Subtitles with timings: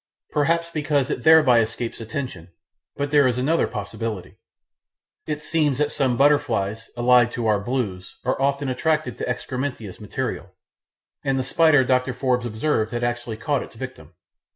[0.31, 2.49] Perhaps because it thereby escapes attention;
[2.95, 4.39] but there is another possibility.
[5.27, 10.55] It seems that some butterflies, allied to our Blues, are often attracted to excrementitious material,
[11.23, 12.15] and the spider Dr.
[12.15, 14.15] Forbes observed had actually caught its victim.